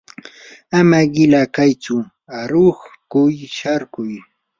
ama 0.77 0.99
qila 1.13 1.41
kaytsu 1.55 1.95
aruqkuq 2.39 3.35
sharkuy. 3.57 4.13